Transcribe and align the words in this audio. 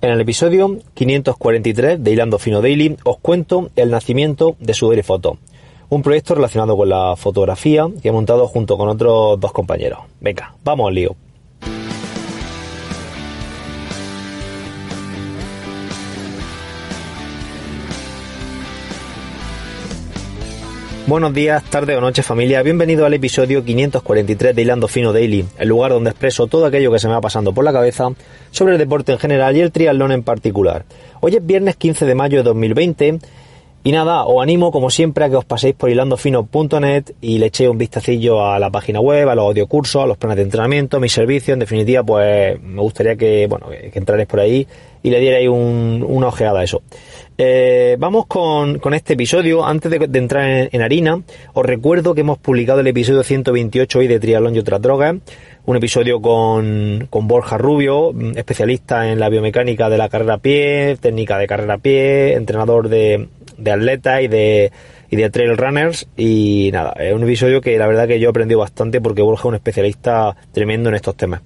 En 0.00 0.10
el 0.10 0.20
episodio 0.20 0.78
543 0.94 2.04
de 2.04 2.12
Hilando 2.12 2.38
Fino 2.38 2.62
Daily 2.62 2.96
os 3.02 3.18
cuento 3.18 3.70
el 3.74 3.90
nacimiento 3.90 4.54
de 4.60 4.72
Sudere 4.72 5.02
Foto, 5.02 5.38
un 5.88 6.02
proyecto 6.02 6.36
relacionado 6.36 6.76
con 6.76 6.88
la 6.88 7.16
fotografía 7.16 7.88
que 8.00 8.10
he 8.10 8.12
montado 8.12 8.46
junto 8.46 8.78
con 8.78 8.88
otros 8.88 9.40
dos 9.40 9.52
compañeros. 9.52 9.98
Venga, 10.20 10.54
vamos 10.62 10.86
al 10.86 10.94
lío. 10.94 11.16
Buenos 21.08 21.32
días, 21.32 21.64
tarde 21.64 21.96
o 21.96 22.02
noche 22.02 22.22
familia, 22.22 22.62
bienvenido 22.62 23.06
al 23.06 23.14
episodio 23.14 23.64
543 23.64 24.54
de 24.54 24.60
Hilando 24.60 24.88
Fino 24.88 25.10
Daily, 25.10 25.42
el 25.56 25.66
lugar 25.66 25.92
donde 25.92 26.10
expreso 26.10 26.48
todo 26.48 26.66
aquello 26.66 26.92
que 26.92 26.98
se 26.98 27.08
me 27.08 27.14
va 27.14 27.22
pasando 27.22 27.54
por 27.54 27.64
la 27.64 27.72
cabeza 27.72 28.10
sobre 28.50 28.74
el 28.74 28.78
deporte 28.78 29.12
en 29.12 29.18
general 29.18 29.56
y 29.56 29.60
el 29.60 29.72
triatlón 29.72 30.12
en 30.12 30.22
particular. 30.22 30.84
Hoy 31.20 31.34
es 31.34 31.46
viernes 31.46 31.76
15 31.76 32.04
de 32.04 32.14
mayo 32.14 32.36
de 32.36 32.42
2020 32.42 33.20
y 33.84 33.92
nada, 33.92 34.24
os 34.26 34.42
animo 34.42 34.70
como 34.70 34.90
siempre 34.90 35.24
a 35.24 35.30
que 35.30 35.36
os 35.36 35.44
paséis 35.44 35.74
por 35.74 35.88
hilandofino.net 35.88 37.12
y 37.20 37.38
le 37.38 37.46
echéis 37.46 37.70
un 37.70 37.78
vistacillo 37.78 38.44
a 38.44 38.58
la 38.58 38.70
página 38.70 39.00
web, 39.00 39.28
a 39.28 39.34
los 39.34 39.46
audiocursos, 39.46 40.02
a 40.02 40.06
los 40.06 40.18
planes 40.18 40.36
de 40.36 40.42
entrenamiento, 40.42 41.00
mis 41.00 41.12
servicios, 41.12 41.54
en 41.54 41.60
definitiva 41.60 42.02
pues 42.02 42.60
me 42.60 42.82
gustaría 42.82 43.16
que, 43.16 43.46
bueno, 43.46 43.68
que 43.68 43.98
entrarais 43.98 44.26
por 44.26 44.40
ahí 44.40 44.66
y 45.02 45.10
le 45.10 45.20
dierais 45.20 45.48
una 45.48 46.28
ojeada 46.28 46.60
a 46.60 46.64
eso. 46.64 46.82
Eh, 47.40 47.96
vamos 48.00 48.26
con, 48.26 48.80
este 48.92 49.12
episodio. 49.12 49.64
Antes 49.64 49.90
de, 49.92 50.18
entrar 50.18 50.68
en, 50.72 50.82
harina, 50.82 51.22
os 51.54 51.64
recuerdo 51.64 52.12
que 52.12 52.22
hemos 52.22 52.38
publicado 52.38 52.80
el 52.80 52.86
episodio 52.88 53.22
128 53.22 54.00
hoy 54.00 54.08
de 54.08 54.18
Triatlón 54.18 54.56
y 54.56 54.58
otras 54.58 54.82
drogas. 54.82 55.14
Un 55.64 55.76
episodio 55.76 56.20
con, 56.20 57.08
Borja 57.10 57.56
Rubio, 57.56 58.12
especialista 58.34 59.08
en 59.12 59.20
la 59.20 59.28
biomecánica 59.28 59.88
de 59.88 59.98
la 59.98 60.08
carrera 60.08 60.34
a 60.34 60.38
pie, 60.38 60.96
técnica 61.00 61.38
de 61.38 61.46
carrera 61.46 61.74
a 61.74 61.78
pie, 61.78 62.34
entrenador 62.34 62.88
de, 62.88 63.28
de 63.58 63.70
atletas 63.70 64.22
y 64.22 64.28
de, 64.28 64.72
y 65.10 65.16
de 65.16 65.30
trail 65.30 65.56
runners. 65.56 66.08
Y 66.16 66.70
nada, 66.72 66.92
es 66.98 67.12
un 67.12 67.22
episodio 67.24 67.60
que 67.60 67.76
la 67.76 67.86
verdad 67.86 68.08
que 68.08 68.18
yo 68.18 68.28
he 68.28 68.30
aprendido 68.30 68.60
bastante 68.60 69.00
porque 69.00 69.22
Borja 69.22 69.42
es 69.42 69.46
un 69.46 69.54
especialista 69.56 70.36
tremendo 70.52 70.88
en 70.88 70.94
estos 70.94 71.16
temas. 71.16 71.42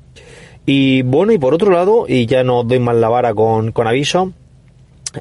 Y 0.64 1.02
bueno, 1.02 1.32
y 1.32 1.38
por 1.38 1.54
otro 1.54 1.72
lado, 1.72 2.04
y 2.06 2.26
ya 2.26 2.44
no 2.44 2.62
doy 2.62 2.78
más 2.78 2.94
la 2.94 3.08
vara 3.08 3.34
con, 3.34 3.72
con 3.72 3.88
aviso, 3.88 4.32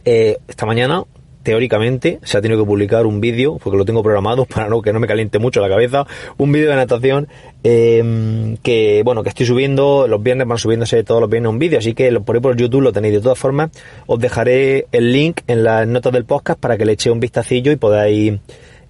eh, 0.05 0.37
esta 0.47 0.65
mañana, 0.65 1.03
teóricamente, 1.43 2.19
se 2.23 2.37
ha 2.37 2.41
tenido 2.41 2.61
que 2.61 2.67
publicar 2.67 3.05
un 3.05 3.21
vídeo, 3.21 3.57
porque 3.61 3.77
lo 3.77 3.85
tengo 3.85 4.03
programado 4.03 4.45
para 4.53 4.67
no 4.67 4.81
que 4.81 4.93
no 4.93 4.99
me 4.99 5.07
caliente 5.07 5.39
mucho 5.39 5.61
la 5.61 5.69
cabeza, 5.69 6.05
un 6.37 6.51
vídeo 6.51 6.69
de 6.69 6.75
natación 6.75 7.27
em, 7.63 8.57
que, 8.57 9.01
bueno, 9.03 9.23
que 9.23 9.29
estoy 9.29 9.45
subiendo, 9.45 10.07
los 10.07 10.21
viernes 10.21 10.47
van 10.47 10.57
subiéndose 10.57 11.03
todos 11.03 11.21
los 11.21 11.29
viernes 11.29 11.49
un 11.49 11.59
vídeo, 11.59 11.79
así 11.79 11.93
que 11.93 12.11
por 12.19 12.35
ahí 12.35 12.41
por 12.41 12.55
YouTube 12.55 12.81
lo 12.81 12.93
tenéis 12.93 13.15
de 13.15 13.21
todas 13.21 13.37
formas. 13.37 13.71
Os 14.07 14.19
dejaré 14.19 14.87
el 14.91 15.11
link 15.11 15.41
en 15.47 15.63
las 15.63 15.87
notas 15.87 16.13
del 16.13 16.25
podcast 16.25 16.59
para 16.59 16.77
que 16.77 16.85
le 16.85 16.93
echéis 16.93 17.13
un 17.13 17.19
vistacillo 17.19 17.71
y 17.71 17.75
podáis 17.75 18.39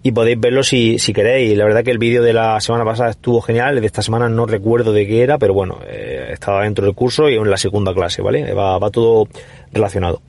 y 0.03 0.11
podéis 0.11 0.39
verlo 0.39 0.63
si, 0.63 0.99
si 0.99 1.13
queréis. 1.13 1.55
La 1.57 1.65
verdad 1.65 1.83
que 1.83 1.91
el 1.91 1.97
vídeo 1.97 2.23
de 2.23 2.33
la 2.33 2.59
semana 2.59 2.83
pasada 2.83 3.11
estuvo 3.11 3.41
genial, 3.41 3.75
el 3.75 3.81
de 3.81 3.87
esta 3.87 4.01
semana 4.01 4.29
no 4.29 4.45
recuerdo 4.45 4.93
de 4.93 5.07
qué 5.07 5.21
era, 5.21 5.37
pero 5.37 5.53
bueno, 5.53 5.79
eh, 5.87 6.29
estaba 6.31 6.63
dentro 6.63 6.85
del 6.85 6.95
curso 6.95 7.29
y 7.29 7.35
en 7.35 7.49
la 7.49 7.57
segunda 7.57 7.93
clase, 7.93 8.21
¿vale? 8.21 8.53
Va, 8.53 8.77
va 8.79 8.89
todo 8.89 9.27
relacionado. 9.71 10.21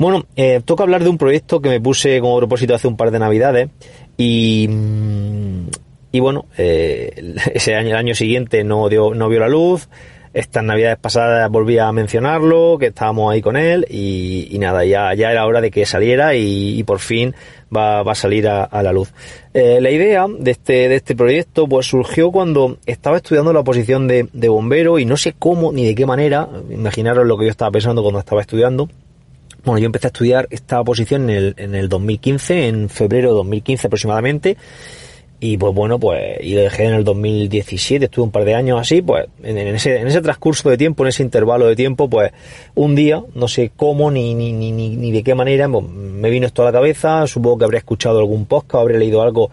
Bueno, 0.00 0.24
eh, 0.34 0.62
toca 0.64 0.82
hablar 0.82 1.04
de 1.04 1.10
un 1.10 1.18
proyecto 1.18 1.60
que 1.60 1.68
me 1.68 1.78
puse 1.78 2.20
como 2.20 2.38
propósito 2.38 2.74
hace 2.74 2.88
un 2.88 2.96
par 2.96 3.10
de 3.10 3.18
navidades 3.18 3.68
y, 4.16 4.66
mm, 4.66 5.66
y 6.10 6.20
bueno, 6.20 6.46
eh, 6.56 7.34
ese 7.52 7.74
año, 7.74 7.90
el 7.90 7.96
año 7.96 8.14
siguiente 8.14 8.64
no, 8.64 8.88
dio, 8.88 9.14
no 9.14 9.28
vio 9.28 9.40
la 9.40 9.48
luz. 9.48 9.90
Estas 10.32 10.64
navidades 10.64 10.96
pasadas 10.96 11.50
volví 11.50 11.76
a 11.76 11.92
mencionarlo, 11.92 12.78
que 12.78 12.86
estábamos 12.86 13.30
ahí 13.30 13.42
con 13.42 13.58
él 13.58 13.84
y, 13.90 14.56
nada, 14.58 14.86
ya, 14.86 15.12
ya 15.12 15.32
era 15.32 15.44
hora 15.44 15.60
de 15.60 15.70
que 15.70 15.84
saliera 15.84 16.34
y, 16.34 16.82
por 16.84 17.00
fin 17.00 17.34
va, 17.76 18.02
va, 18.02 18.12
a 18.12 18.14
salir 18.14 18.48
a, 18.48 18.82
la 18.82 18.92
luz. 18.92 19.12
Eh, 19.52 19.82
la 19.82 19.90
idea 19.90 20.24
de 20.30 20.52
este, 20.52 20.88
de 20.88 20.94
este 20.94 21.14
proyecto 21.14 21.68
pues 21.68 21.84
surgió 21.84 22.30
cuando 22.30 22.78
estaba 22.86 23.18
estudiando 23.18 23.52
la 23.52 23.64
posición 23.64 24.08
de, 24.08 24.28
de 24.32 24.48
bombero 24.48 24.98
y 24.98 25.04
no 25.04 25.18
sé 25.18 25.34
cómo 25.38 25.72
ni 25.72 25.84
de 25.84 25.94
qué 25.94 26.06
manera, 26.06 26.48
imaginaros 26.70 27.26
lo 27.26 27.36
que 27.36 27.44
yo 27.44 27.50
estaba 27.50 27.70
pensando 27.70 28.00
cuando 28.00 28.20
estaba 28.20 28.40
estudiando, 28.40 28.88
bueno, 29.64 29.78
yo 29.78 29.86
empecé 29.86 30.06
a 30.06 30.08
estudiar 30.08 30.46
esta 30.50 30.82
posición 30.84 31.30
en 31.30 31.36
el, 31.36 31.54
en 31.56 31.74
el 31.74 31.88
2015, 31.88 32.68
en 32.68 32.88
febrero 32.88 33.30
de 33.30 33.34
2015 33.36 33.86
aproximadamente. 33.86 34.56
Y 35.42 35.56
pues 35.56 35.74
bueno, 35.74 35.98
pues, 35.98 36.36
y 36.42 36.54
lo 36.54 36.60
dejé 36.60 36.84
en 36.84 36.92
el 36.92 37.02
2017, 37.02 38.04
estuve 38.04 38.26
un 38.26 38.30
par 38.30 38.44
de 38.44 38.54
años 38.54 38.78
así, 38.78 39.00
pues 39.00 39.26
en, 39.42 39.56
ese, 39.56 39.98
en 39.98 40.06
ese 40.06 40.20
transcurso 40.20 40.68
de 40.68 40.76
tiempo, 40.76 41.02
en 41.02 41.08
ese 41.08 41.22
intervalo 41.22 41.66
de 41.66 41.74
tiempo, 41.74 42.10
pues 42.10 42.30
un 42.74 42.94
día, 42.94 43.22
no 43.34 43.48
sé 43.48 43.72
cómo 43.74 44.10
ni, 44.10 44.34
ni, 44.34 44.52
ni, 44.52 44.70
ni 44.70 45.12
de 45.12 45.22
qué 45.22 45.34
manera, 45.34 45.66
pues, 45.66 45.86
me 45.88 46.28
vino 46.28 46.46
esto 46.46 46.60
a 46.60 46.66
la 46.66 46.72
cabeza, 46.72 47.26
supongo 47.26 47.56
que 47.56 47.64
habría 47.64 47.78
escuchado 47.78 48.18
algún 48.18 48.44
podcast, 48.44 48.82
habría 48.82 48.98
leído 48.98 49.22
algo 49.22 49.50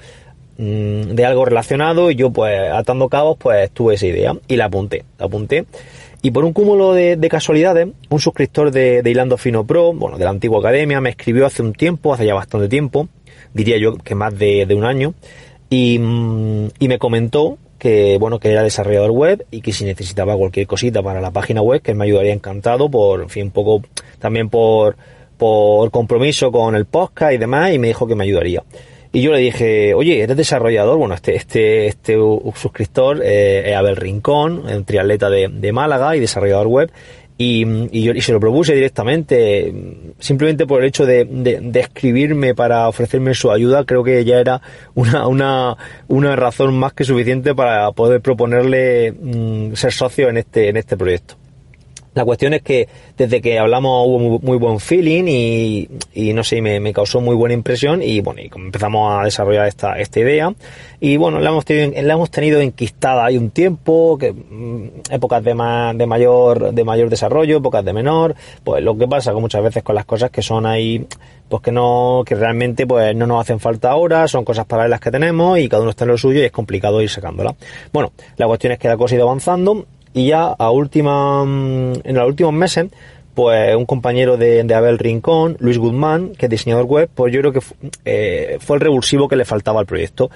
mm, 0.57 1.13
de 1.13 1.25
algo 1.25 1.46
relacionado. 1.46 2.12
Y 2.12 2.16
yo 2.16 2.31
pues 2.31 2.69
atando 2.69 3.07
cabos 3.07 3.38
pues 3.38 3.72
tuve 3.72 3.96
esa 3.96 4.07
idea 4.07 4.35
y 4.46 4.57
la 4.57 4.66
apunté, 4.66 5.06
la 5.17 5.28
apunté 5.28 5.66
y 6.27 6.31
por 6.31 6.43
un 6.43 6.51
cúmulo 6.51 6.93
de, 6.93 7.29
casualidades, 7.29 7.88
un 8.09 8.19
suscriptor 8.19 8.69
de, 8.69 9.01
de, 9.01 9.11
Hilando 9.11 9.38
Fino 9.38 9.65
Pro, 9.65 9.93
bueno, 9.93 10.17
de 10.17 10.25
la 10.25 10.31
antigua 10.31 10.59
academia, 10.59 10.99
me 10.99 11.11
escribió 11.11 11.45
hace 11.45 11.61
un 11.61 11.71
tiempo, 11.71 12.13
hace 12.13 12.25
ya 12.25 12.33
bastante 12.33 12.67
tiempo, 12.67 13.07
diría 13.53 13.77
yo 13.77 13.95
que 13.95 14.13
más 14.13 14.37
de, 14.37 14.67
un 14.75 14.83
año, 14.83 15.13
y, 15.69 15.97
mm, 15.99 16.67
y, 16.79 16.87
me 16.89 16.99
comentó 16.99 17.57
que, 17.79 18.17
bueno, 18.19 18.39
que 18.39 18.51
era 18.51 18.61
desarrollador 18.61 19.11
web 19.11 19.45
y 19.51 19.61
que 19.61 19.71
si 19.71 19.85
necesitaba 19.85 20.35
cualquier 20.35 20.67
cosita 20.67 21.01
para 21.01 21.21
la 21.21 21.31
página 21.31 21.61
web, 21.61 21.81
que 21.81 21.93
me 21.93 22.03
ayudaría 22.03 22.33
encantado, 22.33 22.91
por, 22.91 23.21
en 23.21 23.29
fin, 23.29 23.43
un 23.43 23.51
poco 23.51 23.83
también 24.19 24.49
por, 24.49 24.97
por 25.37 25.91
compromiso 25.91 26.51
con 26.51 26.75
el 26.75 26.83
podcast 26.83 27.35
y 27.35 27.37
demás, 27.37 27.71
y 27.71 27.79
me 27.79 27.87
dijo 27.87 28.05
que 28.05 28.16
me 28.16 28.25
ayudaría. 28.25 28.63
Y 29.17 29.23
yo 29.23 29.31
le 29.31 29.39
dije, 29.39 29.95
oye, 29.95 30.22
¿eres 30.22 30.38
desarrollador? 30.38 30.95
Bueno, 31.00 31.16
este, 31.16 31.35
este, 31.35 31.88
este 31.88 32.16
suscriptor 32.53 33.19
eh, 33.23 33.72
es 33.72 33.75
Abel 33.75 33.95
Rincón, 33.95 34.85
triatleta 34.85 35.28
de, 35.31 35.47
de 35.47 35.72
Málaga 35.72 36.16
y 36.16 36.19
desarrollador 36.19 36.67
web. 36.67 36.91
Y, 37.35 37.66
y, 37.91 38.03
yo 38.03 38.13
se 38.22 38.31
lo 38.31 38.39
propuse 38.39 38.75
directamente, 38.75 39.73
simplemente 40.19 40.67
por 40.67 40.83
el 40.83 40.89
hecho 40.89 41.07
de, 41.07 41.25
de, 41.25 41.79
escribirme 41.79 42.53
para 42.53 42.88
ofrecerme 42.88 43.33
su 43.33 43.50
ayuda, 43.50 43.85
creo 43.85 44.03
que 44.03 44.23
ya 44.23 44.38
era 44.38 44.61
una, 44.94 45.25
una, 45.28 45.75
una 46.07 46.35
razón 46.35 46.78
más 46.78 46.94
que 46.94 47.03
suficiente 47.03 47.55
para 47.55 47.91
poder 47.94 48.22
proponerle 48.22 49.13
mm, 49.13 49.73
ser 49.73 49.94
socio 49.94 50.29
en 50.29 50.38
este, 50.38 50.69
en 50.69 50.78
este 50.78 50.95
proyecto. 50.95 51.38
La 52.17 52.25
cuestión 52.25 52.55
es 52.55 52.63
que 52.63 52.89
desde 53.16 53.41
que 53.41 53.59
hablamos 53.59 54.07
hubo 54.07 54.39
muy, 54.39 54.57
buen 54.57 54.79
feeling 54.79 55.25
y, 55.28 55.88
y 56.16 56.33
no 56.33 56.44
sé, 56.44 56.63
me, 56.63 56.79
me, 56.79 56.91
causó 56.91 57.22
muy 57.22 57.35
buena 57.35 57.53
impresión 57.53 58.01
y 58.01 58.22
bueno, 58.22 58.41
y 58.41 58.50
empezamos 58.55 59.22
a 59.22 59.23
desarrollar 59.23 59.67
esta, 59.67 60.00
esta 60.00 60.19
idea. 60.19 60.51
Y 61.00 61.17
bueno, 61.17 61.39
la 61.39 61.51
hemos 61.51 61.63
tenido, 61.63 62.01
la 62.01 62.13
hemos 62.16 62.31
tenido 62.31 62.59
enquistada. 62.59 63.23
Hay 63.23 63.38
un 63.38 63.51
tiempo, 63.51 64.17
que 64.17 64.33
mm, 64.33 65.11
épocas 65.11 65.44
de, 65.44 65.53
más, 65.53 65.95
de 65.95 66.07
mayor, 66.07 66.73
de 66.73 66.83
mayor 66.83 67.11
desarrollo, 67.11 67.57
épocas 67.57 67.85
de 67.85 67.94
menor, 67.94 68.34
pues 68.64 68.84
lo 68.84 68.97
que 68.97 69.08
pasa 69.08 69.31
que 69.31 69.40
muchas 69.40 69.61
veces 69.61 69.84
con 69.84 69.93
las 69.93 70.05
cosas 70.05 70.31
que 70.31 70.41
son 70.41 70.66
ahí, 70.66 71.05
pues 71.47 71.61
que 71.61 71.72
no, 71.72 72.23
que 72.25 72.34
realmente 72.34 72.87
pues 72.87 73.16
no 73.16 73.28
nos 73.28 73.41
hacen 73.41 73.59
falta 73.59 73.91
ahora, 73.91 74.28
son 74.28 74.43
cosas 74.43 74.66
paralelas 74.66 75.02
que 75.02 75.11
tenemos 75.11 75.59
y 75.59 75.69
cada 75.69 75.84
uno 75.84 75.91
está 75.91 76.05
en 76.05 76.09
lo 76.09 76.17
suyo 76.17 76.40
y 76.40 76.46
es 76.46 76.52
complicado 76.52 76.99
ir 76.99 77.11
sacándola. 77.11 77.53
Bueno, 77.93 78.11
la 78.37 78.47
cuestión 78.47 78.73
es 78.73 78.79
que 78.79 78.87
la 78.87 78.97
cosa 78.97 79.14
ha 79.14 79.17
ido 79.17 79.28
avanzando 79.28 79.85
y 80.17 80.28
ya 80.28 80.47
a 80.47 80.72
última, 80.72 81.46
mm, 81.46 81.93
en 82.03 82.16
los 82.16 82.28
últimos 82.28 82.53
meses, 82.53 82.87
pues 83.35 83.75
un 83.75 83.85
compañero 83.85 84.35
de, 84.35 84.66
Abel 84.73 84.97
Rincón, 84.97 85.58
Luis 85.59 85.78
Guzmán, 85.78 86.34
que 86.35 86.47
es 86.47 86.49
diseñador 86.49 86.85
web, 86.85 87.09
pues 87.14 87.31
yo 87.31 87.40
creo 87.41 87.53
que 87.53 87.61
eh, 88.05 88.58
fue 88.59 88.78
el 88.78 88.81
revulsivo 88.81 89.28
que 89.28 89.35
le 89.35 89.46
faltaba 89.46 89.79
al 89.79 89.85
proyecto. 89.85 90.31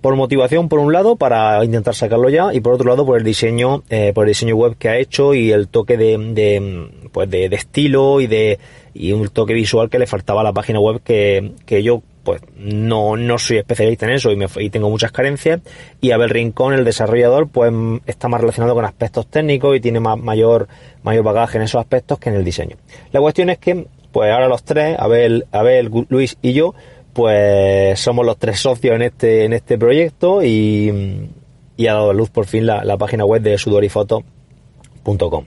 Por 0.00 0.16
motivación, 0.16 0.68
por 0.68 0.80
un 0.80 0.92
lado, 0.92 1.16
para 1.16 1.64
intentar 1.64 1.94
sacarlo 1.94 2.28
ya, 2.28 2.52
y 2.52 2.60
por 2.60 2.72
otro 2.72 2.88
lado, 2.88 3.06
por 3.06 3.18
el 3.18 3.22
diseño, 3.22 3.84
eh, 3.90 4.12
por 4.12 4.24
el 4.24 4.30
diseño 4.30 4.56
web 4.56 4.76
que 4.76 4.88
ha 4.88 4.98
hecho 4.98 5.34
y 5.34 5.52
el 5.52 5.68
toque 5.68 5.96
de, 5.96 6.18
de 6.18 6.88
pues 7.12 7.30
de, 7.30 7.44
estilo 7.46 8.20
y 8.20 8.26
de 8.26 8.58
y 8.92 9.12
un 9.12 9.28
toque 9.28 9.52
visual 9.52 9.88
que 9.88 10.00
le 10.00 10.06
faltaba 10.08 10.40
a 10.40 10.44
la 10.44 10.52
página 10.52 10.80
web 10.80 11.00
que, 11.04 11.52
que 11.64 11.82
yo 11.84 12.02
pues 12.22 12.42
no, 12.56 13.16
no 13.16 13.38
soy 13.38 13.58
especialista 13.58 14.06
en 14.06 14.12
eso 14.12 14.30
y, 14.30 14.36
me, 14.36 14.46
y 14.58 14.70
tengo 14.70 14.90
muchas 14.90 15.12
carencias. 15.12 15.60
Y 16.00 16.10
Abel 16.10 16.30
Rincón, 16.30 16.74
el 16.74 16.84
desarrollador, 16.84 17.48
pues 17.48 17.72
está 18.06 18.28
más 18.28 18.40
relacionado 18.40 18.74
con 18.74 18.84
aspectos 18.84 19.26
técnicos 19.26 19.76
y 19.76 19.80
tiene 19.80 20.00
más, 20.00 20.18
mayor, 20.18 20.68
mayor 21.02 21.24
bagaje 21.24 21.58
en 21.58 21.64
esos 21.64 21.80
aspectos 21.80 22.18
que 22.18 22.28
en 22.28 22.36
el 22.36 22.44
diseño. 22.44 22.76
La 23.12 23.20
cuestión 23.20 23.50
es 23.50 23.58
que, 23.58 23.86
pues 24.12 24.32
ahora 24.32 24.48
los 24.48 24.62
tres, 24.64 24.96
Abel, 24.98 25.46
Abel, 25.52 25.90
Luis 26.08 26.36
y 26.42 26.52
yo, 26.52 26.74
pues 27.12 27.98
somos 27.98 28.24
los 28.24 28.38
tres 28.38 28.60
socios 28.60 28.94
en 28.94 29.02
este, 29.02 29.44
en 29.44 29.52
este 29.52 29.78
proyecto 29.78 30.42
y, 30.42 31.30
y 31.76 31.86
ha 31.86 31.94
dado 31.94 32.10
a 32.10 32.14
luz 32.14 32.30
por 32.30 32.46
fin 32.46 32.66
la, 32.66 32.84
la 32.84 32.96
página 32.96 33.24
web 33.24 33.42
de 33.42 33.58
sudorifoto.com. 33.58 35.44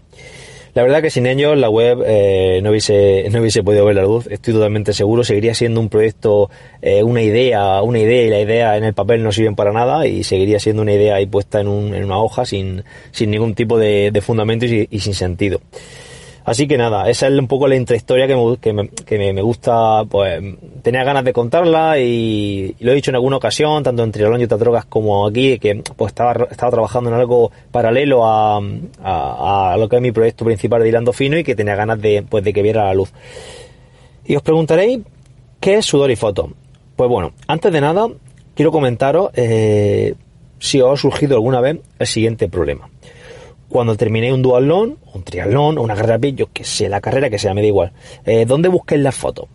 La 0.74 0.82
verdad 0.82 1.04
que 1.04 1.12
sin 1.12 1.28
ellos 1.28 1.56
la 1.56 1.70
web 1.70 2.04
eh, 2.04 2.60
no, 2.64 2.72
hubiese, 2.72 3.28
no 3.32 3.40
hubiese 3.40 3.62
podido 3.62 3.86
ver 3.86 3.96
la 3.96 4.02
luz, 4.02 4.26
estoy 4.28 4.56
totalmente 4.56 4.92
seguro, 4.94 5.24
seguiría 5.24 5.54
siendo 5.54 5.80
un 5.80 5.88
proyecto, 5.88 6.50
eh, 6.82 7.04
una 7.04 7.22
idea, 7.22 7.82
una 7.84 8.00
idea 8.00 8.24
y 8.24 8.30
la 8.30 8.40
idea 8.40 8.78
en 8.78 8.84
el 8.84 8.94
papel 8.96 9.22
no 9.22 9.32
sirven 9.32 9.56
para 9.56 9.72
nada 9.72 10.08
y 10.08 10.24
seguiría 10.24 10.60
siendo 10.60 10.82
una 10.82 10.94
idea 10.94 11.16
ahí 11.16 11.28
puesta 11.28 11.62
en, 11.62 11.68
un, 11.68 11.94
en 11.94 12.04
una 12.04 12.18
hoja 12.18 12.46
sin, 12.46 12.84
sin 13.12 13.30
ningún 13.30 13.54
tipo 13.54 13.78
de, 13.78 14.10
de 14.12 14.22
fundamento 14.22 14.66
y, 14.66 14.88
y 14.90 15.00
sin 15.00 15.14
sentido. 15.14 15.62
Así 16.46 16.68
que 16.68 16.78
nada, 16.78 17.10
esa 17.10 17.28
es 17.28 17.40
un 17.40 17.48
poco 17.48 17.68
la 17.70 17.78
intrahistoria 17.78 18.28
que 18.28 18.36
me, 18.36 18.58
que 18.58 18.74
me, 18.74 18.90
que 18.90 19.34
me 19.34 19.42
gusta, 19.42 20.04
pues 20.04 20.44
tenía 20.82 21.06
ganas 21.06 21.24
de 21.24 21.32
contarla 21.32 21.98
y, 22.00 22.76
lo 22.82 22.92
he 22.92 22.96
dicho 22.96 23.12
en 23.12 23.16
alguna 23.16 23.38
ocasión, 23.38 23.82
tanto 23.82 24.04
en 24.04 24.12
Trialón 24.12 24.42
y 24.42 24.44
otras 24.44 24.60
drogas 24.60 24.86
como 24.86 25.26
aquí, 25.26 25.58
que 25.58 25.82
pues 25.96 26.12
estaba, 26.12 26.48
estaba 26.52 26.72
trabajando 26.72 27.10
en 27.10 27.16
algo 27.16 27.52
paralelo 27.72 28.26
a, 28.26 28.60
a, 29.02 29.78
lo 29.78 29.88
que 29.88 29.96
es 29.96 30.02
mi 30.02 30.12
proyecto 30.12 30.44
principal 30.44 30.82
de 30.82 30.90
Hilando 30.90 31.14
Fino 31.14 31.38
y 31.38 31.46
que 31.46 31.56
tenía 31.56 31.76
ganas 31.76 32.02
de, 32.02 32.26
pues, 32.28 32.44
de 32.44 32.52
que 32.52 32.62
viera 32.62 32.86
la 32.86 32.94
luz. 32.94 33.14
Y 34.26 34.36
os 34.36 34.42
preguntaréis, 34.42 35.00
¿qué 35.62 35.76
es 35.76 35.86
sudor 35.86 36.12
y 36.12 36.18
foto? 36.18 36.50
Pues 36.98 37.10
bueno, 37.10 37.32
antes 37.48 37.72
de 37.72 37.80
nada, 37.80 38.10
quiero 38.54 38.74
comentaros 38.74 39.32
eh, 39.36 40.16
si 40.60 40.82
os 40.82 41.00
ha 41.00 41.02
surgido 41.02 41.36
alguna 41.36 41.62
vez 41.62 41.80
el 42.00 42.08
siguiente 42.08 42.50
problema 42.50 42.90
cuando 43.74 43.98
terminé 43.98 44.32
un 44.32 44.44
duatlón, 44.44 45.00
un 45.16 45.24
triatlón, 45.24 45.80
una 45.80 45.96
carrera 45.96 46.20
de 46.20 46.34
yo 46.34 46.48
que 46.54 46.64
sé, 46.64 46.88
la 46.90 47.02
carrera 47.02 47.32
que 47.32 47.40
sea, 47.40 47.56
me 47.56 47.62
da 47.62 47.68
igual. 47.68 47.92
Eh, 48.24 48.46
¿Dónde 48.46 48.70
busqué 48.70 49.00
las 49.00 49.16
fotos? 49.16 49.48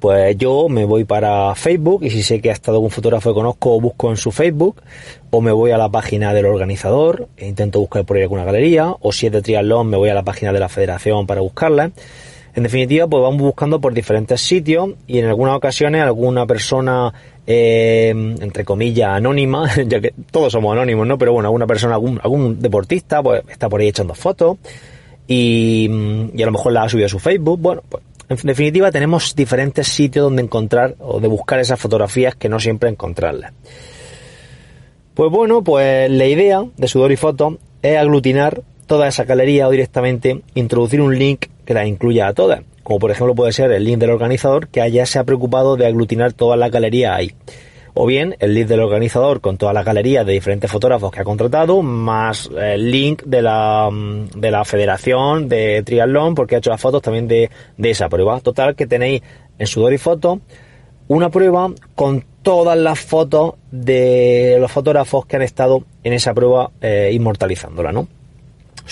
Pues 0.00 0.36
yo 0.36 0.68
me 0.68 0.84
voy 0.84 1.04
para 1.04 1.54
Facebook 1.54 2.02
y 2.02 2.10
si 2.10 2.24
sé 2.24 2.40
que 2.40 2.50
ha 2.50 2.52
estado 2.52 2.78
algún 2.78 2.90
fotógrafo 2.90 3.30
que 3.30 3.34
conozco, 3.34 3.80
busco 3.80 4.10
en 4.10 4.16
su 4.16 4.32
Facebook, 4.32 4.82
o 5.30 5.40
me 5.40 5.52
voy 5.52 5.70
a 5.70 5.78
la 5.78 5.88
página 5.88 6.34
del 6.34 6.46
organizador 6.46 7.28
e 7.36 7.46
intento 7.46 7.78
buscar 7.78 8.04
por 8.04 8.16
ahí 8.16 8.24
alguna 8.24 8.42
galería, 8.42 8.92
o 8.98 9.12
si 9.12 9.26
es 9.26 9.32
de 9.32 9.40
triatlón, 9.40 9.86
me 9.86 9.96
voy 9.96 10.08
a 10.08 10.14
la 10.14 10.24
página 10.24 10.52
de 10.52 10.58
la 10.58 10.68
federación 10.68 11.24
para 11.28 11.42
buscarla. 11.42 11.92
En 12.54 12.62
definitiva, 12.64 13.06
pues 13.06 13.22
vamos 13.22 13.40
buscando 13.40 13.80
por 13.80 13.94
diferentes 13.94 14.40
sitios 14.40 14.90
y 15.06 15.18
en 15.18 15.26
algunas 15.26 15.56
ocasiones 15.56 16.02
alguna 16.02 16.46
persona 16.46 17.12
eh, 17.46 18.10
entre 18.10 18.64
comillas, 18.64 19.10
anónima, 19.10 19.68
ya 19.86 20.00
que 20.00 20.14
todos 20.30 20.52
somos 20.52 20.72
anónimos, 20.72 21.06
¿no? 21.06 21.18
Pero 21.18 21.32
bueno, 21.32 21.48
alguna 21.48 21.66
persona, 21.66 21.94
algún, 21.94 22.20
algún 22.22 22.60
deportista, 22.60 23.22
pues 23.22 23.42
está 23.48 23.68
por 23.68 23.80
ahí 23.80 23.88
echando 23.88 24.14
fotos 24.14 24.58
y, 25.26 25.88
y 26.34 26.42
a 26.42 26.46
lo 26.46 26.52
mejor 26.52 26.72
la 26.72 26.84
ha 26.84 26.88
subido 26.88 27.06
a 27.06 27.08
su 27.08 27.18
Facebook. 27.18 27.58
Bueno, 27.60 27.82
pues 27.88 28.02
en 28.28 28.36
definitiva 28.46 28.90
tenemos 28.90 29.34
diferentes 29.34 29.88
sitios 29.88 30.24
donde 30.24 30.42
encontrar 30.42 30.94
o 31.00 31.20
de 31.20 31.28
buscar 31.28 31.58
esas 31.58 31.80
fotografías 31.80 32.34
que 32.34 32.48
no 32.48 32.60
siempre 32.60 32.88
encontrarlas. 32.88 33.52
Pues 35.14 35.30
bueno, 35.30 35.62
pues 35.62 36.10
la 36.10 36.26
idea 36.26 36.64
de 36.76 36.88
Sudor 36.88 37.12
y 37.12 37.16
Foto 37.16 37.58
es 37.82 37.98
aglutinar 37.98 38.62
toda 38.86 39.08
esa 39.08 39.24
galería 39.24 39.68
o 39.68 39.70
directamente 39.70 40.42
introducir 40.54 41.00
un 41.00 41.18
link 41.18 41.46
que 41.72 41.78
la 41.78 41.86
incluya 41.86 42.28
a 42.28 42.34
todas 42.34 42.60
como 42.82 42.98
por 42.98 43.10
ejemplo 43.10 43.34
puede 43.34 43.52
ser 43.52 43.70
el 43.72 43.84
link 43.84 43.98
del 43.98 44.10
organizador 44.10 44.68
que 44.68 44.90
ya 44.90 45.06
se 45.06 45.18
ha 45.18 45.24
preocupado 45.24 45.76
de 45.76 45.86
aglutinar 45.86 46.32
toda 46.32 46.56
la 46.56 46.68
galería 46.68 47.14
ahí. 47.14 47.32
O 47.94 48.06
bien 48.06 48.36
el 48.40 48.54
link 48.54 48.68
del 48.68 48.80
organizador 48.80 49.40
con 49.40 49.58
toda 49.58 49.74
la 49.74 49.82
galería 49.82 50.24
de 50.24 50.32
diferentes 50.32 50.70
fotógrafos 50.70 51.12
que 51.12 51.20
ha 51.20 51.24
contratado, 51.24 51.82
más 51.82 52.50
el 52.58 52.90
link 52.90 53.22
de 53.24 53.42
la, 53.42 53.90
de 54.34 54.50
la 54.50 54.64
Federación 54.64 55.48
de 55.48 55.82
Triatlón, 55.82 56.34
porque 56.34 56.54
ha 56.54 56.58
hecho 56.58 56.70
las 56.70 56.80
fotos 56.80 57.02
también 57.02 57.28
de, 57.28 57.50
de 57.76 57.90
esa 57.90 58.08
prueba. 58.08 58.40
Total, 58.40 58.74
que 58.74 58.86
tenéis 58.86 59.22
en 59.58 59.66
Sudor 59.66 59.92
y 59.92 59.98
Foto 59.98 60.40
una 61.08 61.28
prueba 61.28 61.70
con 61.94 62.24
todas 62.40 62.78
las 62.78 62.98
fotos 62.98 63.54
de 63.70 64.56
los 64.58 64.72
fotógrafos 64.72 65.26
que 65.26 65.36
han 65.36 65.42
estado 65.42 65.84
en 66.02 66.14
esa 66.14 66.32
prueba 66.32 66.70
eh, 66.80 67.10
inmortalizándola, 67.12 67.92
¿no? 67.92 68.08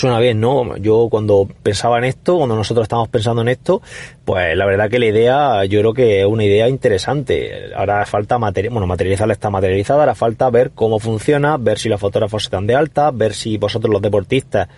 Suena 0.00 0.19
bien, 0.19 0.41
¿no? 0.41 0.76
Yo 0.79 1.08
cuando 1.11 1.47
pensaba 1.62 1.99
en 1.99 2.05
esto, 2.05 2.38
cuando 2.38 2.56
nosotros 2.56 2.85
estamos 2.85 3.08
pensando 3.08 3.43
en 3.43 3.49
esto, 3.49 3.82
pues 4.25 4.56
la 4.56 4.64
verdad 4.64 4.88
que 4.88 4.99
la 4.99 5.06
idea, 5.06 5.64
yo 5.67 5.81
creo 5.81 5.93
que 5.93 6.20
es 6.20 6.26
una 6.26 6.44
idea 6.44 6.69
interesante. 6.69 7.70
Ahora 7.76 8.06
falta 8.06 8.38
material, 8.38 8.73
bueno, 8.73 8.87
materializarla 8.87 9.35
está 9.35 9.50
materializada, 9.50 10.00
ahora 10.00 10.14
falta 10.14 10.49
ver 10.49 10.70
cómo 10.70 10.99
funciona, 10.99 11.58
ver 11.58 11.79
si 11.79 11.91
los 11.91 12.00
fotógrafos 12.00 12.44
están 12.44 12.67
de 12.67 12.75
alta, 12.75 13.11
ver 13.11 13.35
si 13.35 13.58
vosotros 13.58 13.93
los 13.93 14.00
deportistas 14.00 14.69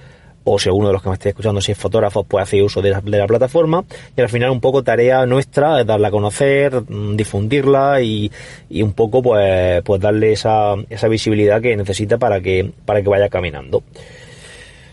o 0.44 0.58
si 0.58 0.68
alguno 0.68 0.88
de 0.88 0.94
los 0.94 1.02
que 1.02 1.08
me 1.08 1.14
esté 1.14 1.28
escuchando, 1.28 1.60
si 1.60 1.70
es 1.70 1.78
fotógrafo, 1.78 2.24
pues 2.24 2.42
hace 2.42 2.60
uso 2.60 2.82
de 2.82 2.90
la, 2.90 3.00
de 3.00 3.18
la, 3.18 3.26
plataforma. 3.28 3.84
Y 4.16 4.20
al 4.20 4.28
final 4.28 4.50
un 4.50 4.60
poco 4.60 4.82
tarea 4.82 5.24
nuestra 5.24 5.80
es 5.80 5.86
darla 5.86 6.08
a 6.08 6.10
conocer, 6.10 6.82
mm, 6.88 7.14
difundirla 7.14 8.02
y, 8.02 8.28
y 8.68 8.82
un 8.82 8.92
poco 8.92 9.22
pues, 9.22 9.82
pues 9.82 10.00
darle 10.00 10.32
esa, 10.32 10.74
esa 10.90 11.06
visibilidad 11.06 11.62
que 11.62 11.76
necesita 11.76 12.18
para 12.18 12.40
que, 12.40 12.72
para 12.84 13.02
que 13.02 13.08
vaya 13.08 13.28
caminando. 13.28 13.84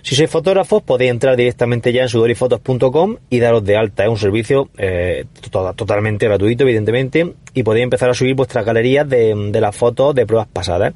Si 0.01 0.15
sois 0.15 0.29
fotógrafos, 0.29 0.81
podéis 0.83 1.11
entrar 1.11 1.35
directamente 1.35 1.91
ya 1.91 2.03
en 2.03 2.09
sudorifotos.com 2.09 3.17
y 3.29 3.39
daros 3.39 3.63
de 3.63 3.75
alta. 3.75 4.03
Es 4.03 4.09
un 4.09 4.17
servicio 4.17 4.69
eh, 4.77 5.25
totalmente 5.49 6.25
gratuito, 6.25 6.63
evidentemente, 6.63 7.33
y 7.53 7.63
podéis 7.63 7.83
empezar 7.83 8.09
a 8.09 8.13
subir 8.13 8.35
vuestras 8.35 8.65
galerías 8.65 9.07
de, 9.07 9.35
de 9.51 9.61
las 9.61 9.75
fotos 9.75 10.15
de 10.15 10.25
pruebas 10.25 10.47
pasadas. 10.47 10.93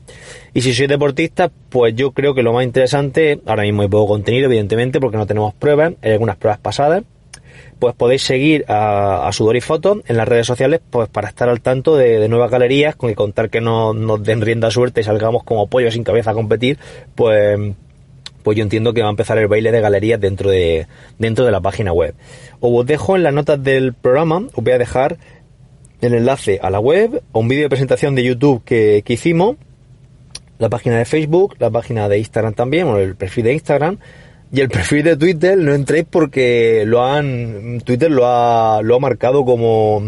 Y 0.54 0.62
si 0.62 0.74
sois 0.74 0.90
deportistas, 0.90 1.52
pues 1.70 1.96
yo 1.96 2.12
creo 2.12 2.34
que 2.34 2.44
lo 2.44 2.54
más 2.54 2.64
interesante, 2.64 3.40
ahora 3.46 3.64
mismo 3.64 3.82
hay 3.82 3.88
poco 3.90 4.08
contenido, 4.08 4.46
evidentemente, 4.46 5.00
porque 5.00 5.18
no 5.18 5.28
tenemos 5.28 5.54
pruebas, 5.54 5.94
hay 6.02 6.12
algunas 6.12 6.38
pruebas 6.38 6.60
pasadas, 6.60 7.04
pues 7.80 7.96
podéis 7.96 8.24
seguir 8.24 8.64
a, 8.70 9.28
a 9.28 9.32
en 10.08 10.18
las 10.18 10.28
redes 10.28 10.48
sociales 10.48 10.80
pues 10.90 11.10
para 11.10 11.28
estar 11.28 11.50
al 11.50 11.60
tanto 11.60 11.98
de, 11.98 12.30
nuevas 12.30 12.50
galerías, 12.50 12.96
con 12.96 13.14
contar 13.14 13.50
que 13.50 13.60
no 13.60 13.94
nos 13.94 14.24
den 14.24 14.40
rienda 14.42 14.72
suerte 14.72 15.02
y 15.02 15.04
salgamos 15.04 15.44
como 15.44 15.68
pollos 15.68 15.94
sin 15.94 16.06
cabeza 16.06 16.32
a 16.32 16.34
competir, 16.34 16.78
pues 17.16 17.60
pues 18.44 18.58
yo 18.58 18.64
entiendo 18.64 18.94
que 18.94 19.02
va 19.02 19.08
a 19.08 19.12
empezar 19.12 19.38
el 19.38 19.48
baile 19.48 19.72
de 19.72 19.82
galerías 19.82 20.20
dentro 20.20 20.50
de, 20.50 20.88
dentro 21.18 21.46
de 21.46 21.52
la 21.52 21.62
página 21.62 21.94
web. 21.94 22.14
Os 22.60 22.86
dejo 22.86 23.16
en 23.16 23.24
las 23.24 23.34
notas 23.34 23.64
del 23.64 23.94
programa, 23.94 24.48
os 24.54 24.64
voy 24.64 24.74
a 24.74 24.78
dejar 24.78 25.18
el 26.02 26.14
enlace 26.14 26.60
a 26.62 26.70
la 26.70 26.80
web, 26.80 27.24
a 27.34 27.40
un 27.40 27.48
vídeo 27.48 27.64
de 27.64 27.70
presentación 27.70 28.16
de 28.16 28.24
YouTube 28.24 28.64
que, 28.64 29.04
que 29.06 29.14
hicimos, 29.14 29.56
la 30.60 30.70
página 30.70 30.98
de 30.98 31.06
Facebook, 31.06 31.56
la 31.60 31.70
página 31.70 32.08
de 32.10 32.20
Instagram 32.20 32.54
también, 32.54 32.86
bueno, 32.86 33.00
el 33.00 33.16
perfil 33.16 33.46
de 33.46 33.54
Instagram, 33.54 33.98
y 34.52 34.62
el 34.62 34.70
perfil 34.70 35.04
de 35.04 35.18
Twitter 35.18 35.58
no 35.58 35.74
entréis 35.74 36.06
porque 36.10 36.84
lo 36.86 37.04
han, 37.06 37.82
Twitter 37.84 38.12
lo 38.12 38.28
ha, 38.28 38.82
lo 38.82 38.96
ha 38.96 39.00
marcado 39.00 39.46
como, 39.46 40.04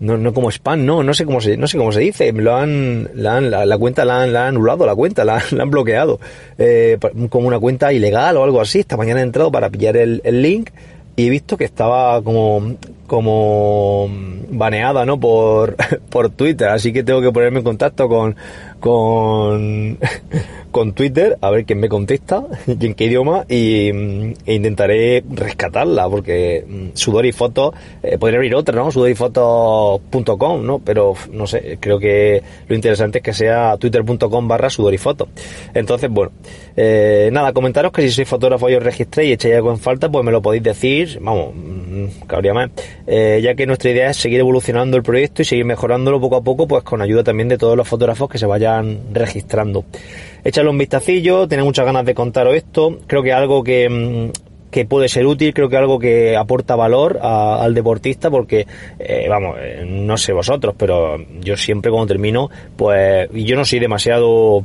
no, 0.00 0.16
no 0.16 0.32
como 0.32 0.50
spam, 0.50 0.84
no, 0.84 1.02
no 1.02 1.14
sé 1.14 1.24
cómo 1.24 1.40
se, 1.40 1.56
no 1.56 1.66
sé 1.66 1.76
cómo 1.76 1.92
se 1.92 2.00
dice, 2.00 2.32
lo 2.32 2.54
han, 2.54 3.08
la, 3.14 3.36
han, 3.36 3.50
la, 3.50 3.66
la 3.66 3.78
cuenta 3.78 4.04
la 4.04 4.22
han, 4.22 4.32
la 4.32 4.42
han, 4.42 4.48
anulado, 4.54 4.86
la 4.86 4.94
cuenta 4.94 5.24
la, 5.24 5.42
han 5.58 5.70
bloqueado, 5.70 6.20
eh, 6.56 6.98
como 7.28 7.48
una 7.48 7.58
cuenta 7.58 7.92
ilegal 7.92 8.36
o 8.36 8.44
algo 8.44 8.60
así. 8.60 8.80
Esta 8.80 8.96
mañana 8.96 9.20
he 9.20 9.24
entrado 9.24 9.50
para 9.50 9.70
pillar 9.70 9.96
el, 9.96 10.20
el 10.24 10.42
link 10.42 10.70
y 11.16 11.26
he 11.26 11.30
visto 11.30 11.56
que 11.56 11.64
estaba 11.64 12.22
como, 12.22 12.76
como 13.08 14.08
baneada, 14.50 15.04
¿no? 15.04 15.18
Por, 15.18 15.74
por 16.10 16.30
Twitter, 16.30 16.68
así 16.68 16.92
que 16.92 17.02
tengo 17.02 17.20
que 17.20 17.32
ponerme 17.32 17.58
en 17.58 17.64
contacto 17.64 18.08
con, 18.08 18.36
con, 18.78 19.98
con 20.70 20.92
Twitter, 20.92 21.38
a 21.40 21.50
ver 21.50 21.64
quién 21.64 21.80
me 21.80 21.88
contesta 21.88 22.44
y 22.66 22.86
en 22.86 22.94
qué 22.94 23.04
idioma, 23.04 23.44
y 23.48 23.88
e 23.88 24.54
intentaré 24.54 25.22
rescatarla, 25.30 26.08
porque 26.08 26.64
mm, 26.66 26.86
sudor 26.94 27.26
y 27.26 27.32
fotos, 27.32 27.74
eh, 28.02 28.18
podría 28.18 28.38
abrir 28.38 28.54
otra, 28.54 28.74
¿no? 28.76 28.90
sudorifotos.com, 28.90 30.66
¿no? 30.66 30.78
Pero 30.80 31.14
no 31.32 31.46
sé, 31.46 31.78
creo 31.80 31.98
que 31.98 32.42
lo 32.68 32.74
interesante 32.74 33.18
es 33.18 33.24
que 33.24 33.32
sea 33.32 33.76
twitter.com 33.76 34.48
barra 34.48 34.70
sudor 34.70 34.94
y 34.94 34.98
foto. 34.98 35.28
Entonces, 35.74 36.10
bueno, 36.10 36.32
eh, 36.76 37.30
nada, 37.32 37.52
comentaros 37.52 37.92
que 37.92 38.02
si 38.02 38.10
sois 38.10 38.28
fotógrafo 38.28 38.68
y 38.70 38.74
os 38.74 38.82
registréis 38.82 39.30
y 39.30 39.32
echáis 39.32 39.56
algo 39.56 39.70
en 39.70 39.78
falta, 39.78 40.08
pues 40.08 40.24
me 40.24 40.32
lo 40.32 40.42
podéis 40.42 40.62
decir, 40.62 41.18
vamos, 41.20 41.54
mm, 41.54 41.77
cabría 42.26 42.54
más, 42.54 42.70
eh, 43.06 43.40
ya 43.42 43.54
que 43.54 43.66
nuestra 43.66 43.90
idea 43.90 44.10
es 44.10 44.16
seguir 44.16 44.40
evolucionando 44.40 44.96
el 44.96 45.02
proyecto 45.02 45.42
y 45.42 45.44
seguir 45.44 45.64
mejorándolo 45.64 46.20
poco 46.20 46.36
a 46.36 46.42
poco, 46.42 46.66
pues 46.66 46.82
con 46.84 47.02
ayuda 47.02 47.24
también 47.24 47.48
de 47.48 47.58
todos 47.58 47.76
los 47.76 47.88
fotógrafos 47.88 48.28
que 48.28 48.38
se 48.38 48.46
vayan 48.46 49.00
registrando. 49.12 49.84
Échale 50.44 50.68
un 50.68 50.78
vistacillo, 50.78 51.48
tenía 51.48 51.64
muchas 51.64 51.84
ganas 51.84 52.04
de 52.04 52.14
contaros 52.14 52.54
esto, 52.54 52.98
creo 53.06 53.22
que 53.22 53.32
algo 53.32 53.62
que, 53.62 53.88
mm, 53.88 54.30
que 54.70 54.84
puede 54.84 55.08
ser 55.08 55.26
útil, 55.26 55.54
creo 55.54 55.68
que 55.68 55.76
algo 55.76 55.98
que 55.98 56.36
aporta 56.36 56.76
valor 56.76 57.18
al 57.22 57.74
deportista, 57.74 58.30
porque, 58.30 58.66
eh, 58.98 59.26
vamos, 59.28 59.56
eh, 59.60 59.84
no 59.86 60.16
sé 60.16 60.32
vosotros, 60.32 60.74
pero 60.76 61.16
yo 61.40 61.56
siempre 61.56 61.90
cuando 61.90 62.08
termino, 62.08 62.50
pues 62.76 63.28
yo 63.32 63.56
no 63.56 63.64
soy 63.64 63.78
demasiado 63.78 64.64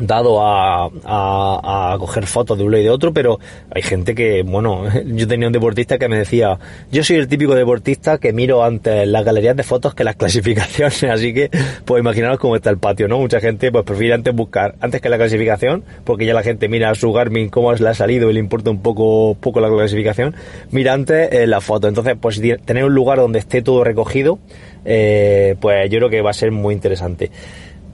dado 0.00 0.42
a, 0.42 0.90
a, 1.04 1.92
a, 1.92 1.98
coger 1.98 2.26
fotos 2.26 2.56
de 2.58 2.64
uno 2.64 2.78
y 2.78 2.82
de 2.82 2.90
otro, 2.90 3.12
pero 3.12 3.38
hay 3.70 3.82
gente 3.82 4.14
que, 4.14 4.42
bueno, 4.42 4.84
yo 5.06 5.26
tenía 5.26 5.46
un 5.46 5.52
deportista 5.52 5.98
que 5.98 6.08
me 6.08 6.18
decía, 6.18 6.58
yo 6.90 7.04
soy 7.04 7.16
el 7.16 7.28
típico 7.28 7.54
deportista 7.54 8.18
que 8.18 8.32
miro 8.32 8.64
antes 8.64 9.06
las 9.08 9.24
galerías 9.24 9.56
de 9.56 9.62
fotos 9.62 9.94
que 9.94 10.04
las 10.04 10.16
clasificaciones, 10.18 11.02
así 11.04 11.34
que, 11.34 11.50
pues 11.84 12.00
imaginaros 12.00 12.38
cómo 12.38 12.56
está 12.56 12.70
el 12.70 12.78
patio, 12.78 13.08
¿no? 13.08 13.18
Mucha 13.18 13.40
gente, 13.40 13.72
pues 13.72 13.84
prefiere 13.84 14.14
antes 14.14 14.34
buscar, 14.34 14.74
antes 14.80 15.00
que 15.00 15.08
la 15.08 15.16
clasificación, 15.16 15.84
porque 16.04 16.26
ya 16.26 16.34
la 16.34 16.42
gente 16.42 16.68
mira 16.68 16.90
a 16.90 16.94
su 16.94 17.12
Garmin 17.12 17.48
cómo 17.48 17.72
le 17.72 17.88
ha 17.88 17.94
salido 17.94 18.30
y 18.30 18.32
le 18.32 18.40
importa 18.40 18.70
un 18.70 18.82
poco, 18.82 19.36
poco 19.40 19.60
la 19.60 19.68
clasificación, 19.68 20.34
mira 20.70 20.92
antes 20.92 21.32
eh, 21.32 21.46
la 21.46 21.60
foto. 21.60 21.88
Entonces, 21.88 22.16
pues 22.20 22.40
tener 22.64 22.84
un 22.84 22.94
lugar 22.94 23.18
donde 23.18 23.38
esté 23.38 23.62
todo 23.62 23.84
recogido, 23.84 24.38
eh, 24.84 25.56
pues 25.60 25.90
yo 25.90 25.98
creo 25.98 26.10
que 26.10 26.22
va 26.22 26.30
a 26.30 26.34
ser 26.34 26.50
muy 26.50 26.74
interesante. 26.74 27.30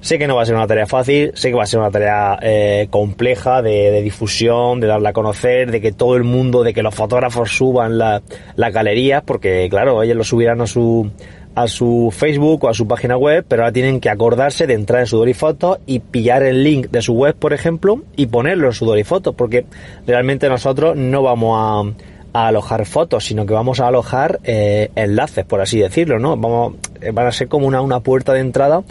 Sé 0.05 0.19
que 0.19 0.27
no 0.27 0.37
va 0.37 0.43
a 0.43 0.45
ser 0.45 0.55
una 0.55 0.67
tarea 0.67 0.87
fácil, 0.87 1.33
sé 1.33 1.49
que 1.49 1.55
va 1.55 1.63
a 1.63 1.67
ser 1.67 1.81
una 1.81 1.91
tarea 1.91 2.39
eh, 2.43 2.89
compleja 2.91 3.63
de, 3.63 4.03
difusión, 4.03 4.79
de 4.79 4.87
darla 4.87 5.09
a 5.09 5.13
conocer, 5.15 5.71
de 5.71 5.81
que 5.81 5.93
todo 5.93 6.17
el 6.17 6.25
mundo, 6.25 6.63
de 6.63 6.75
que 6.75 6.83
los 6.83 6.95
fotógrafos 6.95 7.57
suban 7.57 7.97
las 7.97 8.23
galerías, 8.55 9.23
porque 9.23 9.67
claro, 9.71 10.03
ellos 10.03 10.15
lo 10.15 10.23
subirán 10.23 10.61
a 10.61 10.67
su 10.67 11.11
a 11.55 11.69
su 11.69 12.13
Facebook 12.15 12.65
o 12.65 12.69
a 12.69 12.75
su 12.75 12.87
página 12.87 13.17
web, 13.17 13.47
pero 13.49 13.63
ahora 13.63 13.73
tienen 13.73 13.99
que 13.99 14.11
acordarse 14.11 14.67
de 14.67 14.75
entrar 14.75 15.01
en 15.01 15.07
su 15.07 15.25
Fotos 15.33 15.79
y 15.87 16.01
pillar 16.01 16.43
el 16.43 16.63
link 16.63 16.91
de 16.91 17.01
su 17.01 17.15
web, 17.15 17.35
por 17.35 17.55
ejemplo, 17.55 18.03
y 18.15 18.27
ponerlo 18.27 18.67
en 18.67 18.75
su 18.75 18.85
Fotos, 19.07 19.35
porque 19.35 19.65
realmente 20.07 20.51
nosotros 20.51 20.97
no 20.99 21.23
vamos 21.23 21.57
a, 21.59 22.39
a 22.39 22.49
alojar 22.49 22.85
fotos, 22.85 23.25
sino 23.25 23.47
que 23.47 23.55
vamos 23.55 23.81
a 23.81 23.87
alojar 23.87 24.41
eh, 24.45 24.91
enlaces, 24.97 25.47
por 25.47 25.63
así 25.63 25.79
decirlo, 25.79 26.19
¿no? 26.19 26.37
Vamos, 26.37 26.75
eh, 27.01 27.11
van 27.13 27.29
a 27.29 27.33
ser 27.33 27.49
como 27.49 27.67
una, 27.67 27.81
una 27.81 28.01
puerta 28.01 28.35
de 28.35 28.41
entrada 28.41 28.83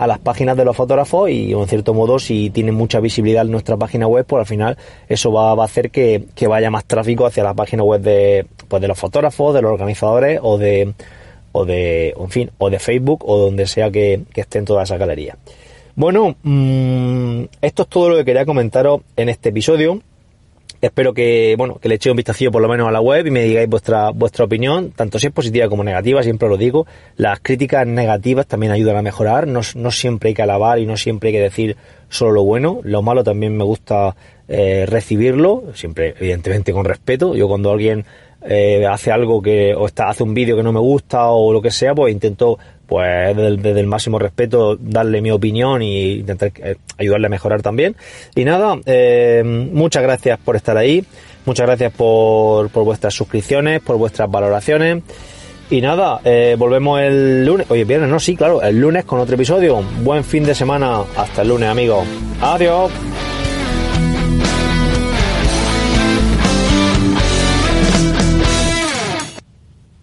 a 0.00 0.06
las 0.06 0.18
páginas 0.18 0.56
de 0.56 0.64
los 0.64 0.74
fotógrafos 0.74 1.28
y 1.28 1.52
en 1.52 1.68
cierto 1.68 1.92
modo 1.92 2.18
si 2.18 2.48
tienen 2.48 2.74
mucha 2.74 3.00
visibilidad 3.00 3.44
en 3.44 3.50
nuestra 3.50 3.76
página 3.76 4.06
web 4.06 4.24
pues 4.24 4.40
al 4.40 4.46
final 4.46 4.78
eso 5.10 5.30
va, 5.30 5.52
a 5.52 5.62
hacer 5.62 5.90
que, 5.90 6.24
vaya 6.48 6.70
más 6.70 6.86
tráfico 6.86 7.26
hacia 7.26 7.44
la 7.44 7.52
página 7.52 7.82
web 7.82 8.00
de, 8.00 8.46
pues 8.66 8.80
de 8.80 8.88
los 8.88 8.98
fotógrafos, 8.98 9.54
de 9.54 9.60
los 9.60 9.70
organizadores 9.70 10.40
o 10.42 10.56
de 10.56 10.94
o 11.52 11.66
de 11.66 12.14
en 12.18 12.30
fin 12.30 12.50
o 12.56 12.70
de 12.70 12.78
Facebook 12.78 13.28
o 13.28 13.36
donde 13.36 13.66
sea 13.66 13.90
que, 13.90 14.22
que 14.32 14.40
estén 14.40 14.64
todas 14.64 14.88
esas 14.88 14.98
galerías. 14.98 15.36
Bueno, 15.96 16.34
mmm, 16.44 17.42
esto 17.60 17.82
es 17.82 17.88
todo 17.88 18.08
lo 18.08 18.16
que 18.16 18.24
quería 18.24 18.46
comentaros 18.46 19.02
en 19.16 19.28
este 19.28 19.50
episodio. 19.50 20.00
Espero 20.80 21.12
que, 21.12 21.54
bueno, 21.58 21.78
que 21.78 21.90
le 21.90 21.96
echéis 21.96 22.12
un 22.12 22.16
vistazo 22.16 22.50
por 22.50 22.62
lo 22.62 22.68
menos 22.68 22.88
a 22.88 22.90
la 22.90 23.02
web 23.02 23.26
y 23.26 23.30
me 23.30 23.42
digáis 23.42 23.68
vuestra, 23.68 24.10
vuestra 24.10 24.46
opinión, 24.46 24.92
tanto 24.92 25.18
si 25.18 25.26
es 25.26 25.32
positiva 25.32 25.68
como 25.68 25.84
negativa, 25.84 26.22
siempre 26.22 26.48
lo 26.48 26.56
digo. 26.56 26.86
Las 27.16 27.40
críticas 27.40 27.86
negativas 27.86 28.46
también 28.46 28.72
ayudan 28.72 28.96
a 28.96 29.02
mejorar, 29.02 29.46
no, 29.46 29.60
no 29.74 29.90
siempre 29.90 30.28
hay 30.28 30.34
que 30.34 30.42
alabar 30.42 30.78
y 30.78 30.86
no 30.86 30.96
siempre 30.96 31.28
hay 31.28 31.34
que 31.34 31.42
decir 31.42 31.76
solo 32.08 32.32
lo 32.32 32.44
bueno, 32.44 32.80
lo 32.82 33.02
malo 33.02 33.22
también 33.22 33.56
me 33.56 33.64
gusta 33.64 34.16
eh, 34.48 34.86
recibirlo, 34.88 35.64
siempre 35.74 36.14
evidentemente 36.18 36.72
con 36.72 36.84
respeto. 36.84 37.34
Yo 37.36 37.46
cuando 37.46 37.70
alguien 37.70 38.06
eh, 38.42 38.86
hace 38.86 39.12
algo 39.12 39.42
que, 39.42 39.74
o 39.74 39.86
está, 39.86 40.08
hace 40.08 40.22
un 40.22 40.32
vídeo 40.32 40.56
que 40.56 40.62
no 40.62 40.72
me 40.72 40.80
gusta 40.80 41.26
o 41.28 41.52
lo 41.52 41.60
que 41.60 41.70
sea, 41.70 41.94
pues 41.94 42.12
intento 42.12 42.58
pues 42.86 43.36
desde, 43.36 43.78
el 43.78 43.86
máximo 43.86 44.18
respeto 44.18 44.76
darle 44.76 45.20
mi 45.20 45.30
opinión 45.30 45.82
y 45.82 46.14
intentar 46.14 46.50
eh, 46.56 46.76
ayudarle 46.98 47.26
a 47.26 47.30
mejorar 47.30 47.62
también. 47.62 47.96
Y 48.34 48.44
nada, 48.44 48.78
eh, 48.86 49.42
muchas 49.44 50.02
gracias 50.02 50.38
por 50.38 50.56
estar 50.56 50.76
ahí, 50.76 51.04
muchas 51.44 51.66
gracias 51.66 51.92
por, 51.92 52.70
por 52.70 52.84
vuestras 52.84 53.14
suscripciones, 53.14 53.80
por 53.80 53.96
vuestras 53.96 54.30
valoraciones. 54.30 55.02
Y 55.68 55.80
nada, 55.80 56.20
volvemos 56.58 57.00
el 57.00 57.46
lunes. 57.46 57.70
Oye, 57.70 57.84
viernes, 57.84 58.10
no, 58.10 58.18
sí, 58.18 58.34
claro, 58.34 58.60
el 58.60 58.80
lunes 58.80 59.04
con 59.04 59.20
otro 59.20 59.36
episodio. 59.36 59.84
Buen 60.02 60.24
fin 60.24 60.42
de 60.42 60.52
semana. 60.52 61.02
Hasta 61.16 61.42
el 61.42 61.48
lunes, 61.48 61.68
amigos. 61.68 62.04
Adiós. 62.42 62.90